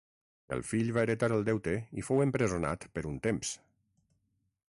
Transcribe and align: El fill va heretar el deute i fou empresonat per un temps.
El 0.55 0.61
fill 0.69 0.87
va 0.95 1.03
heretar 1.07 1.29
el 1.35 1.45
deute 1.49 1.75
i 2.01 2.07
fou 2.09 2.23
empresonat 2.25 2.87
per 2.95 3.07
un 3.13 3.23
temps. 3.27 3.55